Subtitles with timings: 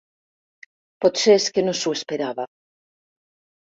[1.05, 2.47] Potser és que no s'ho esperava.